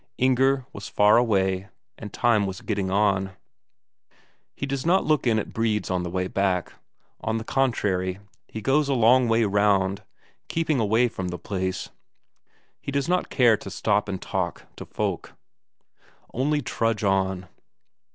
Inger 0.17 0.65
was 0.73 0.89
far 0.89 1.17
away, 1.17 1.69
and 1.95 2.11
time 2.11 2.47
was 2.47 2.61
getting 2.61 2.89
on.... 2.89 3.33
He 4.55 4.65
does 4.65 4.83
not 4.83 5.05
look 5.05 5.27
in 5.27 5.37
at 5.37 5.53
Brede's 5.53 5.91
on 5.91 6.01
the 6.01 6.09
way 6.09 6.27
back; 6.27 6.73
on 7.19 7.37
the 7.37 7.43
contrary, 7.43 8.17
he 8.47 8.61
goes 8.61 8.89
a 8.89 8.95
long 8.95 9.27
way 9.27 9.43
round, 9.43 10.01
keeping 10.47 10.79
away 10.79 11.07
from 11.07 11.27
the 11.27 11.37
place. 11.37 11.89
He 12.81 12.91
does 12.91 13.07
not 13.07 13.29
care 13.29 13.57
to 13.57 13.69
stop 13.69 14.09
and 14.09 14.19
talk 14.19 14.65
to 14.77 14.85
folk, 14.87 15.33
only 16.33 16.63
trudge 16.63 17.03
on. 17.03 17.47